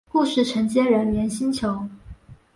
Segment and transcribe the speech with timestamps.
[0.09, 1.87] 故事承接人猿星球。